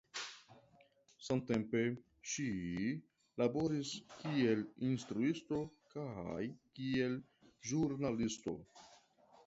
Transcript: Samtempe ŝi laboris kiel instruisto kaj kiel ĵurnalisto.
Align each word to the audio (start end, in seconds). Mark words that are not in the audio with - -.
Samtempe 1.27 1.81
ŝi 2.31 2.45
laboris 3.43 3.91
kiel 4.15 4.65
instruisto 4.89 5.61
kaj 5.95 6.43
kiel 6.79 7.17
ĵurnalisto. 7.73 8.61